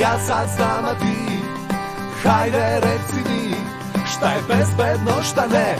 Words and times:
Ja 0.00 0.18
sad 0.18 0.48
znam, 0.56 0.84
a 0.84 0.94
ti 0.94 1.38
Hajde 2.22 2.80
reci 2.80 3.28
mi 3.28 3.54
Šta 4.06 4.32
je 4.32 4.40
bezbedno, 4.48 5.22
šta 5.22 5.46
ne 5.46 5.76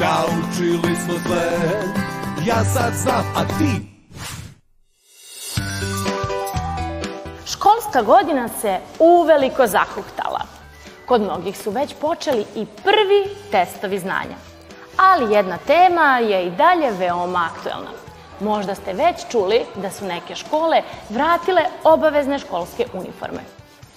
Naučili 0.00 0.96
smo 0.96 1.14
sve 1.26 1.50
Ja 2.46 2.64
sad 2.64 2.94
znam, 2.94 3.24
a 3.36 3.44
ti 3.58 3.96
Školska 7.46 8.02
godina 8.02 8.48
se 8.48 8.78
uveliko 8.98 9.66
zahuktala. 9.66 10.40
Kod 11.06 11.20
mnogih 11.20 11.58
su 11.58 11.70
već 11.70 11.94
počeli 12.00 12.44
i 12.54 12.66
prvi 12.84 13.36
testovi 13.50 13.98
znanja. 13.98 14.36
Ali 14.96 15.34
jedna 15.34 15.58
tema 15.66 16.18
je 16.18 16.46
i 16.46 16.50
dalje 16.50 16.90
veoma 16.90 17.48
aktuelna. 17.54 17.95
Možda 18.40 18.74
ste 18.74 18.92
već 18.92 19.16
čuli 19.30 19.60
da 19.74 19.90
su 19.90 20.04
neke 20.04 20.34
škole 20.34 20.82
vratile 21.08 21.62
obavezne 21.84 22.38
školske 22.38 22.86
uniforme, 22.92 23.40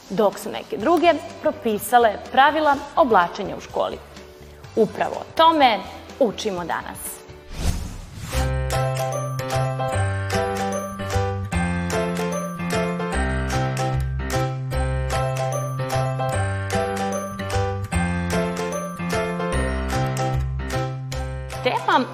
dok 0.10 0.40
su 0.40 0.50
neke 0.50 0.78
druge 0.78 1.14
propisale 1.42 2.18
pravila 2.32 2.76
oblačenja 2.96 3.56
u 3.58 3.62
školi. 3.62 3.98
Upravo 4.76 5.16
o 5.16 5.36
tome 5.36 5.80
učimo 6.20 6.66
danas. 6.66 7.19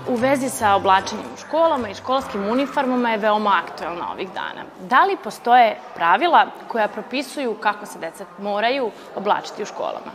U 0.07 0.15
vezi 0.15 0.49
sa 0.49 0.75
oblačenjem 0.75 1.25
u 1.33 1.37
školama 1.37 1.89
i 1.89 1.95
školskim 1.95 2.47
uniformama 2.49 3.11
je 3.11 3.17
veoma 3.17 3.61
aktuelna 3.63 4.11
ovih 4.11 4.29
dana. 4.33 4.63
Da 4.79 5.05
li 5.05 5.17
postoje 5.23 5.77
pravila 5.95 6.47
koja 6.67 6.87
propisuju 6.87 7.55
kako 7.59 7.85
se 7.85 7.99
deca 7.99 8.25
moraju 8.39 8.91
oblačiti 9.15 9.63
u 9.63 9.65
školama? 9.65 10.11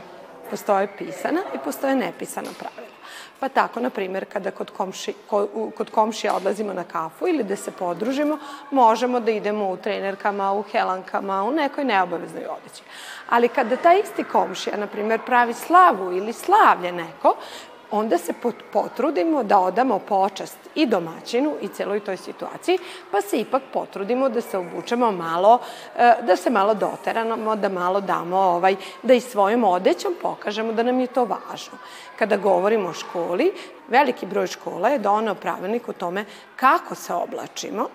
Postoje 0.51 0.97
pisana 0.99 1.41
i 1.55 1.59
postoje 1.65 1.97
nepisana 1.97 2.49
pravila. 2.59 2.91
Pa 3.41 3.49
tako, 3.49 3.81
na 3.81 3.91
primjer, 3.91 4.25
kada 4.33 4.51
kod, 4.51 4.71
komši, 4.71 5.15
kod 5.77 5.91
komšija 5.91 6.35
odlazimo 6.35 6.73
na 6.73 6.85
kafu 6.85 7.29
ili 7.29 7.45
da 7.45 7.57
se 7.57 7.71
podružimo, 7.71 8.39
možemo 8.71 9.21
da 9.21 9.31
idemo 9.31 9.71
u 9.71 9.77
trenerkama, 9.77 10.53
u 10.53 10.63
helankama, 10.63 11.43
u 11.43 11.53
nekoj 11.53 11.85
neobaveznoj 11.85 12.45
odeći. 12.47 12.83
Ali 13.29 13.49
kada 13.49 13.77
taj 13.77 14.01
isti 14.01 14.25
komšija, 14.25 14.77
na 14.77 14.87
primjer, 14.87 15.21
pravi 15.27 15.55
slavu 15.55 16.13
ili 16.13 16.33
slavlje 16.33 16.93
neko, 16.93 17.35
onda 17.91 18.19
se 18.19 18.33
potrudimo 18.73 19.43
da 19.43 19.59
odamo 19.59 19.99
počast 19.99 20.59
i 20.75 20.87
domaćinu 20.87 21.55
i 21.61 21.69
celoj 21.69 22.01
toj 22.01 22.17
situaciji, 22.17 22.79
pa 23.11 23.21
se 23.21 23.41
ipak 23.41 23.63
potrudimo 23.73 24.29
da 24.29 24.41
se 24.41 24.59
obučemo 24.59 25.13
malo, 25.13 25.59
e, 25.97 26.15
da 26.23 26.37
se 26.37 26.51
malo 26.51 26.75
doteramo, 26.75 27.57
da 27.57 27.69
malo 27.69 28.01
damo, 28.01 28.37
ovaj, 28.37 28.77
da 29.03 29.15
i 29.15 29.21
svojom 29.21 29.65
odećom 29.65 30.15
pokažemo 30.23 30.73
da 30.73 30.83
nam 30.83 31.01
je 31.01 31.07
to 31.07 31.25
važno. 31.25 31.79
Kada 32.19 32.37
govorimo 32.37 32.89
o 32.89 32.93
školi, 32.93 33.53
veliki 33.89 34.27
broj 34.27 34.47
škola 34.47 34.89
je 34.89 34.99
donao 34.99 35.35
pravilnik 35.35 35.89
o 35.89 35.93
tome 35.93 36.25
kako 36.57 36.95
se 36.95 37.15
oblačimo, 37.15 37.89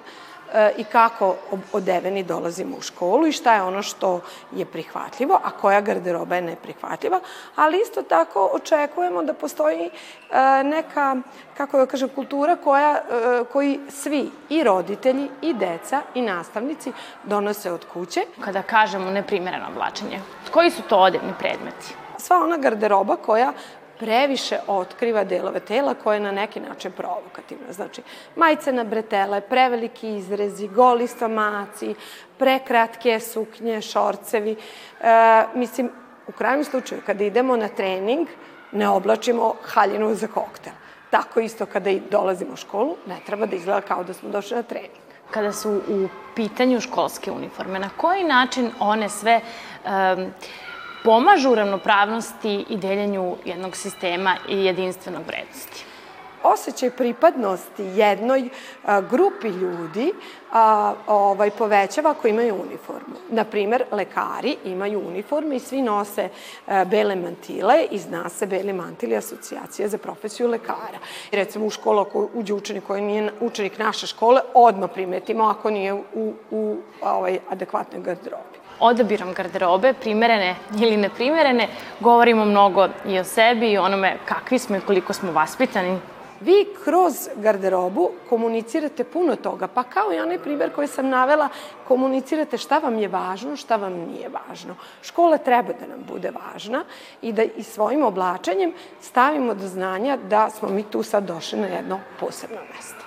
i 0.77 0.83
kako 0.83 1.35
odeveni 1.73 2.23
dolazimo 2.23 2.77
u 2.77 2.81
školu 2.81 3.27
i 3.27 3.31
šta 3.31 3.55
je 3.55 3.63
ono 3.63 3.81
što 3.81 4.21
je 4.51 4.65
prihvatljivo, 4.65 5.39
a 5.43 5.51
koja 5.51 5.81
garderoba 5.81 6.35
je 6.35 6.41
neprihvatljiva, 6.41 7.19
ali 7.55 7.81
isto 7.81 8.01
tako 8.01 8.49
očekujemo 8.53 9.23
da 9.23 9.33
postoji 9.33 9.89
e, 9.89 10.63
neka, 10.63 11.15
kako 11.57 11.77
da 11.77 11.85
kažem, 11.85 12.09
kultura 12.09 12.55
koja, 12.55 12.91
e, 12.91 13.43
koji 13.53 13.79
svi, 13.89 14.31
i 14.49 14.63
roditelji, 14.63 15.29
i 15.41 15.53
deca, 15.53 16.01
i 16.13 16.21
nastavnici 16.21 16.91
donose 17.23 17.71
od 17.71 17.85
kuće. 17.93 18.21
Kada 18.39 18.61
kažemo 18.61 19.11
neprimereno 19.11 19.65
oblačenje, 19.67 20.19
koji 20.51 20.71
su 20.71 20.81
to 20.81 20.97
odevni 20.97 21.33
predmeti? 21.39 21.95
Sva 22.17 22.37
ona 22.37 22.57
garderoba 22.57 23.15
koja 23.15 23.53
previše 23.99 24.59
otkriva 24.67 25.23
delove 25.23 25.59
tela 25.59 25.93
koje 25.93 26.15
je 26.15 26.19
na 26.19 26.31
neki 26.31 26.59
način 26.59 26.91
provokativna. 26.91 27.73
Znači, 27.73 28.01
majice 28.35 28.73
na 28.73 28.83
bretele, 28.83 29.41
preveliki 29.41 30.09
izrezi, 30.09 30.67
goli 30.67 31.07
stomaci, 31.07 31.95
prekratke 32.37 33.19
suknje, 33.19 33.81
šorcevi. 33.81 34.55
E, 35.01 35.43
mislim, 35.53 35.91
u 36.27 36.31
krajnjem 36.31 36.63
slučaju, 36.63 37.01
kada 37.05 37.23
idemo 37.23 37.57
na 37.57 37.67
trening, 37.67 38.27
ne 38.71 38.89
oblačimo 38.89 39.53
haljinu 39.63 40.15
za 40.15 40.27
koktel. 40.27 40.73
Tako 41.09 41.39
isto 41.39 41.65
kada 41.65 41.89
i 41.89 42.01
dolazimo 42.11 42.53
u 42.53 42.55
školu, 42.55 42.95
ne 43.07 43.17
treba 43.25 43.45
da 43.45 43.55
izgleda 43.55 43.81
kao 43.81 44.03
da 44.03 44.13
smo 44.13 44.29
došli 44.29 44.57
na 44.57 44.63
trening. 44.63 45.05
Kada 45.31 45.51
su 45.53 45.69
u 45.71 46.07
pitanju 46.35 46.81
školske 46.81 47.31
uniforme, 47.31 47.79
na 47.79 47.89
koji 47.97 48.23
način 48.23 48.71
one 48.79 49.09
sve 49.09 49.41
um, 49.85 50.31
pomažu 51.05 51.51
u 51.51 51.55
ravnopravnosti 51.55 52.65
i 52.69 52.77
deljenju 52.77 53.35
jednog 53.45 53.75
sistema 53.75 54.37
i 54.49 54.65
jedinstvenog 54.65 55.21
vrednosti? 55.27 55.85
Osećaj 56.43 56.89
pripadnosti 56.89 57.83
jednoj 57.83 58.49
a, 58.85 59.01
grupi 59.01 59.47
ljudi 59.47 60.13
a, 60.51 60.93
ovaj, 61.07 61.51
povećava 61.51 62.11
ako 62.11 62.27
imaju 62.27 62.55
uniformu. 62.55 63.15
Naprimer, 63.29 63.83
lekari 63.91 64.57
imaju 64.65 65.07
uniforme 65.07 65.55
i 65.55 65.59
svi 65.59 65.81
nose 65.81 66.29
a, 66.67 66.85
bele 66.85 67.15
mantile 67.15 67.85
i 67.91 67.97
zna 67.97 68.29
se 68.29 68.45
beli 68.45 68.73
mantili 68.73 69.17
asocijacija 69.17 69.87
za 69.87 69.97
profesiju 69.97 70.47
lekara. 70.47 70.99
Recimo 71.31 71.65
u 71.65 71.69
školu 71.69 71.99
ako 71.99 72.29
uđe 72.33 72.53
učenik 72.53 72.83
koji 72.83 73.01
nije 73.01 73.31
učenik 73.41 73.79
naše 73.79 74.07
škole, 74.07 74.41
odmah 74.53 74.89
primetimo 74.93 75.43
ako 75.43 75.69
nije 75.69 75.93
u, 75.93 76.33
u 76.51 76.77
ovaj, 77.01 77.39
adekvatnoj 77.49 78.01
garderobi 78.01 78.64
odabirom 78.79 79.33
garderobe, 79.33 79.93
primerene 79.93 80.55
ili 80.81 80.97
neprimerene, 80.97 81.67
govorimo 81.99 82.45
mnogo 82.45 82.87
i 83.07 83.19
o 83.19 83.23
sebi 83.23 83.71
i 83.71 83.77
onome 83.77 84.17
kakvi 84.25 84.59
smo 84.59 84.75
i 84.75 84.81
koliko 84.81 85.13
smo 85.13 85.31
vaspitani. 85.31 85.99
Vi 86.39 86.67
kroz 86.83 87.29
garderobu 87.35 88.11
komunicirate 88.29 89.03
puno 89.03 89.35
toga, 89.35 89.67
pa 89.67 89.83
kao 89.83 90.13
i 90.13 90.19
onaj 90.19 90.39
primer 90.39 90.73
koji 90.73 90.87
sam 90.87 91.09
navela, 91.09 91.49
komunicirate 91.87 92.57
šta 92.57 92.77
vam 92.77 92.99
je 92.99 93.07
važno, 93.07 93.55
šta 93.55 93.75
vam 93.75 93.93
nije 93.93 94.29
važno. 94.29 94.75
Škola 95.01 95.37
treba 95.37 95.73
da 95.79 95.87
nam 95.87 96.03
bude 96.07 96.31
važna 96.31 96.83
i 97.21 97.33
da 97.33 97.43
i 97.43 97.63
svojim 97.63 98.03
oblačenjem 98.03 98.73
stavimo 99.01 99.53
do 99.53 99.67
znanja 99.67 100.17
da 100.17 100.49
smo 100.49 100.69
mi 100.69 100.83
tu 100.83 101.03
sad 101.03 101.23
došli 101.23 101.59
na 101.59 101.67
jedno 101.67 101.99
posebno 102.19 102.59
mesto. 102.75 103.04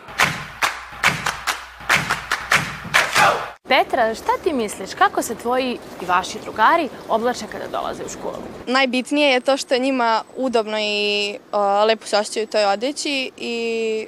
Petra, 3.69 4.15
šta 4.15 4.33
ti 4.45 4.53
misliš, 4.53 4.95
kako 4.95 5.23
se 5.23 5.35
tvoji 5.35 5.79
i 6.03 6.07
vaši 6.07 6.39
drugari 6.45 6.89
oblače 7.09 7.45
kada 7.53 7.65
dolaze 7.73 8.05
u 8.05 8.09
školu? 8.09 8.43
Najbitnije 8.67 9.31
je 9.31 9.41
to 9.41 9.57
što 9.57 9.75
je 9.75 9.81
njima 9.81 10.23
udobno 10.37 10.77
i 10.81 11.39
o, 11.53 11.85
lepo 11.85 12.07
se 12.07 12.19
osjećaju 12.19 12.45
u 12.45 12.51
toj 12.51 12.65
odeći 12.65 13.31
i 13.37 14.07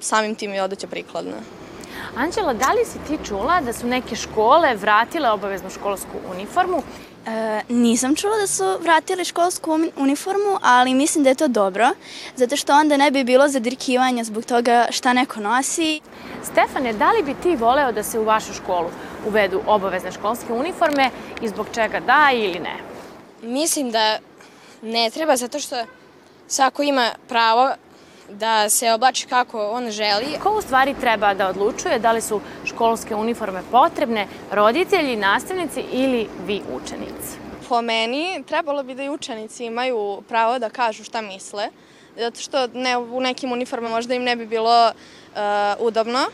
samim 0.00 0.34
tim 0.34 0.54
je 0.54 0.62
odeća 0.62 0.86
prikladna. 0.86 1.36
Anđela, 2.16 2.54
da 2.54 2.72
li 2.72 2.84
si 2.84 2.98
ti 3.08 3.24
čula 3.26 3.60
da 3.60 3.72
su 3.72 3.86
neke 3.86 4.16
škole 4.16 4.74
vratile 4.74 5.30
obaveznu 5.30 5.70
školsku 5.70 6.18
uniformu 6.30 6.82
E, 7.26 7.60
nisam 7.68 8.16
čula 8.16 8.36
da 8.36 8.46
su 8.46 8.78
vratili 8.80 9.24
školsku 9.24 9.78
uniformu, 9.96 10.58
ali 10.62 10.94
mislim 10.94 11.24
da 11.24 11.30
je 11.30 11.34
to 11.34 11.48
dobro, 11.48 11.90
zato 12.36 12.56
što 12.56 12.72
onda 12.72 12.96
ne 12.96 13.10
bi 13.10 13.24
bilo 13.24 13.48
zadirkivanja 13.48 14.24
zbog 14.24 14.44
toga 14.44 14.86
šta 14.90 15.12
neko 15.12 15.40
nosi. 15.40 16.00
Stefane, 16.42 16.92
da 16.92 17.12
li 17.12 17.22
bi 17.22 17.34
ti 17.42 17.56
voleo 17.56 17.92
da 17.92 18.02
se 18.02 18.18
u 18.18 18.24
vašu 18.24 18.52
školu 18.54 18.90
uvedu 19.28 19.60
obavezne 19.66 20.12
školske 20.12 20.52
uniforme 20.52 21.10
i 21.42 21.48
zbog 21.48 21.66
čega 21.74 22.00
da 22.00 22.30
ili 22.34 22.58
ne? 22.58 22.76
Mislim 23.42 23.90
da 23.90 24.18
ne 24.82 25.10
treba, 25.10 25.36
zato 25.36 25.60
što 25.60 25.76
svako 26.48 26.82
ima 26.82 27.10
pravo 27.28 27.70
da 28.28 28.68
se 28.68 28.92
oblači 28.92 29.26
kako 29.26 29.68
on 29.68 29.90
želi. 29.90 30.26
Ko 30.42 30.50
u 30.58 30.62
stvari 30.62 30.94
treba 31.00 31.34
da 31.34 31.48
odlučuje 31.48 31.98
da 31.98 32.12
li 32.12 32.20
su 32.20 32.40
školske 32.64 33.14
uniforme 33.14 33.62
potrebne, 33.70 34.26
roditelji, 34.52 35.16
nastavnici 35.16 35.84
ili 35.92 36.28
vi 36.46 36.62
učenici? 36.72 37.38
Po 37.68 37.82
meni 37.82 38.44
trebalo 38.46 38.82
bi 38.82 38.94
da 38.94 39.02
i 39.02 39.10
učenici 39.10 39.64
imaju 39.64 40.22
pravo 40.28 40.58
da 40.58 40.70
kažu 40.70 41.04
šta 41.04 41.20
misle, 41.20 41.68
zato 42.16 42.40
što 42.40 42.66
ne, 42.74 42.96
u 42.96 43.20
nekim 43.20 43.52
uniformama 43.52 43.94
možda 43.94 44.14
im 44.14 44.22
ne 44.22 44.36
bi 44.36 44.46
bilo 44.46 44.88
uh, 44.88 45.40
udobno 45.78 46.26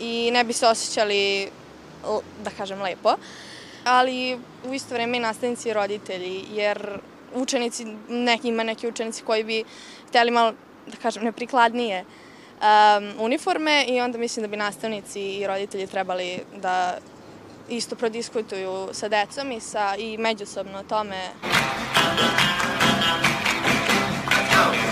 i 0.00 0.30
ne 0.32 0.44
bi 0.44 0.52
se 0.52 0.66
osjećali, 0.66 1.48
da 2.44 2.50
kažem, 2.58 2.82
lepo, 2.82 3.14
ali 3.84 4.38
u 4.68 4.74
isto 4.74 4.94
vreme 4.94 5.16
i 5.16 5.20
nastavnici 5.20 5.68
i 5.68 5.72
roditelji, 5.72 6.44
jer 6.52 6.98
učenici, 7.34 7.86
neki, 8.08 8.48
ima 8.48 8.62
neki 8.62 8.88
učenici 8.88 9.22
koji 9.22 9.44
bi 9.44 9.64
hteli 10.08 10.30
malo 10.30 10.52
da 10.86 10.96
kažem, 11.02 11.24
neprikladnije 11.24 12.04
um, 12.04 13.24
uniforme 13.24 13.84
i 13.88 14.00
onda 14.00 14.18
mislim 14.18 14.42
da 14.42 14.48
bi 14.48 14.56
nastavnici 14.56 15.20
i 15.20 15.46
roditelji 15.46 15.86
trebali 15.86 16.38
da 16.56 16.98
isto 17.68 17.96
prodiskutuju 17.96 18.88
sa 18.92 19.08
decom 19.08 19.52
i, 19.52 19.60
sa, 19.60 19.94
i 19.98 20.18
međusobno 20.18 20.78
o 20.78 20.82
tome. 20.82 21.28
U 24.88 24.91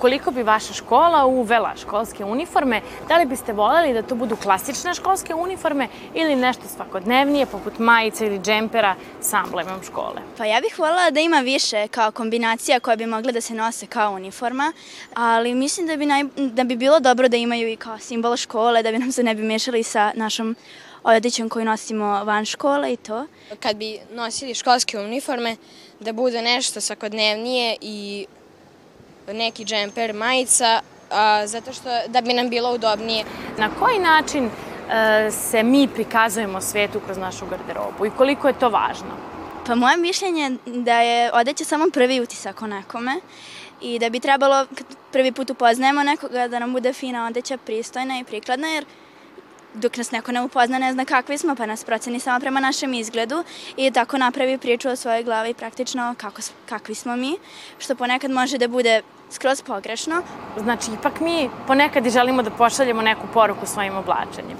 ukoliko 0.00 0.30
bi 0.30 0.42
vaša 0.42 0.72
škola 0.72 1.26
uvela 1.26 1.74
školske 1.76 2.24
uniforme, 2.24 2.80
da 3.08 3.18
li 3.18 3.26
biste 3.26 3.52
voljeli 3.52 3.92
da 3.92 4.02
to 4.02 4.14
budu 4.14 4.36
klasične 4.36 4.94
školske 4.94 5.34
uniforme 5.34 5.88
ili 6.14 6.36
nešto 6.36 6.62
svakodnevnije, 6.76 7.46
poput 7.46 7.78
majica 7.78 8.24
ili 8.24 8.38
džempera 8.38 8.94
sa 9.20 9.36
amblemom 9.36 9.82
škole? 9.82 10.22
Pa 10.38 10.44
ja 10.44 10.60
bih 10.60 10.78
voljela 10.78 11.10
da 11.10 11.20
ima 11.20 11.40
više 11.40 11.88
kao 11.88 12.12
kombinacija 12.12 12.80
koja 12.80 12.96
bi 12.96 13.06
mogla 13.06 13.32
da 13.32 13.40
se 13.40 13.54
nose 13.54 13.86
kao 13.86 14.12
uniforma, 14.12 14.72
ali 15.14 15.54
mislim 15.54 15.86
da 15.86 15.96
bi, 15.96 16.06
naj, 16.06 16.24
da 16.36 16.64
bi 16.64 16.76
bilo 16.76 17.00
dobro 17.00 17.28
da 17.28 17.36
imaju 17.36 17.68
i 17.68 17.76
kao 17.76 17.98
simbol 17.98 18.36
škole, 18.36 18.82
da 18.82 18.92
bi 18.92 18.98
nam 18.98 19.12
se 19.12 19.22
ne 19.22 19.34
bi 19.34 19.42
mešali 19.42 19.82
sa 19.82 20.12
našom 20.14 20.56
odećom 21.02 21.48
koju 21.48 21.64
nosimo 21.64 22.24
van 22.24 22.44
škole 22.44 22.92
i 22.92 22.96
to. 22.96 23.26
Kad 23.62 23.76
bi 23.76 23.98
nosili 24.12 24.54
školske 24.54 24.98
uniforme, 24.98 25.56
da 26.00 26.12
bude 26.12 26.42
nešto 26.42 26.80
svakodnevnije 26.80 27.76
i 27.80 28.26
neki 29.32 29.64
džemper, 29.64 30.14
majica, 30.14 30.80
a, 31.10 31.46
zato 31.46 31.72
što 31.72 31.88
da 32.08 32.20
bi 32.20 32.32
nam 32.32 32.50
bilo 32.50 32.74
udobnije. 32.74 33.24
Na 33.58 33.70
koji 33.78 33.98
način 33.98 34.44
e, 34.46 35.30
se 35.30 35.62
mi 35.62 35.88
prikazujemo 35.88 36.60
svetu 36.60 37.00
kroz 37.00 37.18
našu 37.18 37.46
garderobu 37.46 38.06
i 38.06 38.10
koliko 38.10 38.48
je 38.48 38.58
to 38.58 38.68
važno? 38.68 39.30
Pa 39.66 39.74
moje 39.74 39.96
mišljenje 39.96 40.42
je 40.42 40.56
da 40.66 41.00
je 41.00 41.30
odeća 41.32 41.64
samo 41.64 41.84
prvi 41.92 42.20
utisak 42.20 42.62
o 42.62 42.66
nekome 42.66 43.20
i 43.80 43.98
da 43.98 44.10
bi 44.10 44.20
trebalo 44.20 44.66
kad 44.74 44.86
prvi 45.12 45.32
put 45.32 45.50
upoznajemo 45.50 46.02
nekoga 46.02 46.48
da 46.48 46.58
nam 46.58 46.72
bude 46.72 46.92
fina 46.92 47.26
odeća, 47.26 47.56
pristojna 47.56 48.18
i 48.18 48.24
prikladna 48.24 48.68
jer 48.68 48.84
dok 49.74 49.96
nas 49.96 50.10
neko 50.10 50.32
ne 50.32 50.42
upozna 50.42 50.78
ne 50.78 50.92
zna 50.92 51.04
kakvi 51.04 51.38
smo, 51.38 51.54
pa 51.54 51.66
nas 51.66 51.84
proceni 51.84 52.20
samo 52.20 52.40
prema 52.40 52.60
našem 52.60 52.94
izgledu 52.94 53.44
i 53.76 53.90
tako 53.90 54.18
napravi 54.18 54.58
priču 54.58 54.88
o 54.88 54.96
svojoj 54.96 55.22
glavi 55.22 55.54
praktično 55.54 56.14
kako, 56.18 56.42
kakvi 56.66 56.94
smo 56.94 57.16
mi, 57.16 57.36
što 57.78 57.94
ponekad 57.94 58.30
može 58.30 58.58
da 58.58 58.68
bude 58.68 59.02
skroz 59.30 59.62
pogrešno. 59.62 60.22
Znači, 60.58 60.90
ipak 61.00 61.20
mi 61.20 61.50
ponekad 61.66 62.06
i 62.06 62.10
želimo 62.10 62.42
da 62.42 62.50
pošaljemo 62.50 63.02
neku 63.02 63.26
poruku 63.34 63.66
svojim 63.66 63.96
oblačenjem. 63.96 64.58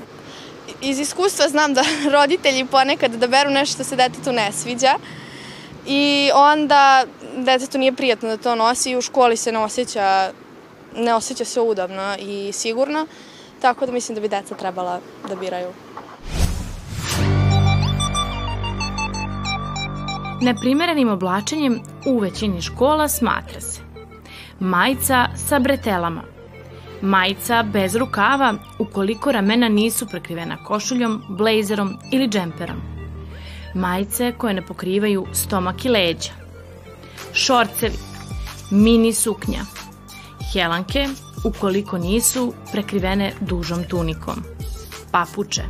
Iz 0.81 0.99
iskustva 0.99 1.49
znam 1.49 1.75
da 1.75 1.83
roditelji 2.17 2.65
ponekad 2.65 3.11
da 3.11 3.27
beru 3.27 3.51
nešto 3.51 3.75
što 3.75 3.85
se 3.85 3.97
detetu 3.97 4.33
ne 4.33 4.53
sviđa 4.53 4.95
i 5.87 6.31
onda 6.35 7.05
detetu 7.37 7.79
nije 7.79 7.93
prijatno 7.93 8.29
da 8.29 8.37
to 8.37 8.55
nosi 8.55 8.91
i 8.91 8.97
u 8.97 9.03
školi 9.03 9.37
se 9.37 9.53
ne 9.53 9.59
osjeća, 9.59 10.33
ne 10.97 11.15
osjeća 11.15 11.45
se 11.45 11.61
udobno 11.61 12.17
i 12.19 12.53
sigurno. 12.53 13.07
Tako 13.61 13.87
da 13.87 13.93
mislim 13.93 14.15
da 14.15 14.21
bi 14.21 14.29
deca 14.29 14.55
trebala 14.55 15.01
da 15.29 15.37
biraju. 15.37 15.69
Neprimerenim 20.43 21.09
oblačenjem 21.09 21.81
u 22.07 22.19
većini 22.19 22.63
škola 22.63 23.09
smatra 23.09 23.61
se 23.61 23.81
majica 24.61 25.27
sa 25.37 25.59
bretelama, 25.59 26.23
majica 27.03 27.63
bez 27.63 27.97
rukava 27.97 28.55
ukoliko 28.79 29.33
ramena 29.33 29.69
nisu 29.69 30.07
prekrivena 30.07 30.65
košuljom, 30.65 31.23
blejzerom 31.29 31.99
ili 32.13 32.29
džemperom, 32.29 32.77
majice 33.75 34.33
koje 34.39 34.55
ne 34.55 34.67
pokrivaju 34.67 35.27
stomak 35.33 35.85
i 35.85 35.89
leđa, 35.89 36.33
šorcevi, 37.33 37.97
mini 38.71 39.13
suknja, 39.13 39.61
helanke 40.53 41.09
ukoliko 41.45 41.99
nisu 41.99 42.53
prekrivene 42.73 43.33
dužom 43.41 43.85
tunikom, 43.85 44.45
papuče, 45.11 45.63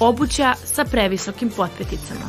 obuća 0.00 0.54
sa 0.64 0.84
previsokim 0.84 1.50
potpeticama, 1.50 2.28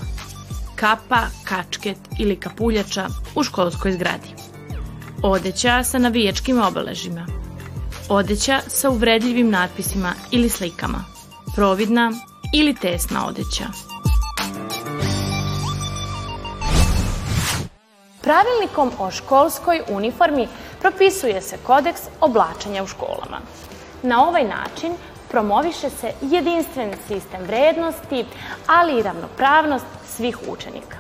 kapa, 0.76 1.22
kačket 1.44 1.98
ili 2.20 2.36
kapuljača 2.36 3.08
u 3.36 3.44
školskoj 3.44 3.92
zgradi, 3.92 4.30
odeća 5.24 5.84
sa 5.84 6.00
navijačkim 6.00 6.62
obeležima, 6.62 7.26
odeća 8.10 8.60
sa 8.68 8.90
uvredljivim 8.90 9.50
natpisima 9.50 10.14
ili 10.32 10.50
slikama, 10.50 11.04
providna 11.56 12.12
ili 12.54 12.76
tesna 12.76 13.28
odeća. 13.28 13.66
Pravilnikom 18.22 18.92
o 19.00 19.12
školskoj 19.12 19.82
uniformi 19.90 20.48
propisuje 20.82 21.42
se 21.42 21.58
kodeks 21.58 22.02
oblačenja 22.22 22.84
u 22.84 22.88
školama. 22.88 23.40
Na 24.04 24.28
ovaj 24.28 24.44
način 24.44 24.94
promoviše 25.32 25.90
se 25.90 26.12
jedinstven 26.22 26.94
sistem 27.08 27.42
vrednosti, 27.44 28.26
ali 28.68 29.00
i 29.00 29.04
ravnopravnost 29.04 29.86
svih 30.08 30.38
učenika. 30.48 30.98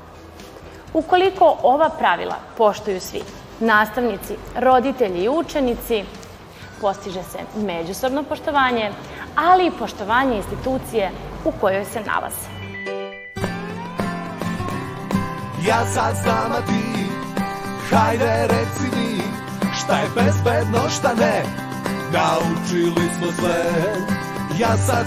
Ukoliko 0.93 1.57
ova 1.63 1.89
pravila 1.89 2.35
poštuju 2.57 3.01
svi, 3.01 3.21
nastavnici, 3.59 4.35
roditelji 4.55 5.23
i 5.23 5.29
učenici, 5.29 6.03
postiže 6.81 7.23
se 7.23 7.39
međusobno 7.55 8.23
poštovanje, 8.23 8.91
ali 9.35 9.65
i 9.65 9.71
poštovanje 9.71 10.37
institucije 10.37 11.11
u 11.45 11.51
kojoj 11.61 11.85
se 11.85 11.99
nalaze. 11.99 12.59
Ja 15.67 15.85
sad 15.85 16.15
znam, 16.23 16.51
a 16.51 16.65
ti 16.65 16.89
Hajde 17.89 18.47
reci 18.47 18.95
mi 18.95 19.08
šta 19.89 19.97
je 19.97 20.09
bezbedno, 20.15 20.89
šta 20.89 21.13
ne. 21.13 21.44
Naučili 22.13 23.09
smo 23.18 23.31
sve. 23.39 23.63
Ja 24.59 24.77
sad 24.77 24.97